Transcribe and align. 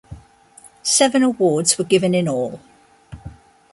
Seven 0.81 1.21
awards 1.21 1.77
were 1.77 1.83
given 1.83 2.15
in 2.15 2.27
all. 2.27 2.59